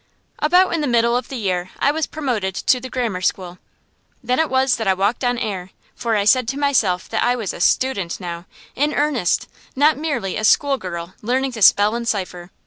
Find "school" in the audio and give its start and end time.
3.21-3.59, 10.43-10.77